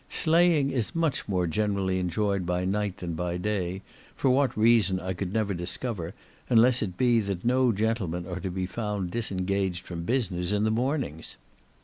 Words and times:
Sleighing 0.09 0.71
is 0.71 0.95
much 0.95 1.27
more 1.27 1.45
generally 1.45 1.99
enjoyed 1.99 2.43
by 2.43 2.65
night 2.65 2.97
than 2.97 3.13
by 3.13 3.37
day, 3.37 3.83
for 4.15 4.31
what 4.31 4.57
reason 4.57 4.99
I 4.99 5.13
could 5.13 5.31
never 5.31 5.53
discover, 5.53 6.15
unless 6.49 6.81
it 6.81 6.97
be, 6.97 7.19
that 7.19 7.45
no 7.45 7.71
gentlemen 7.71 8.25
are 8.25 8.39
to 8.39 8.49
be 8.49 8.65
found 8.65 9.11
disengaged 9.11 9.85
from 9.85 10.01
business 10.01 10.53
in 10.53 10.63
the 10.63 10.71
mornings. 10.71 11.35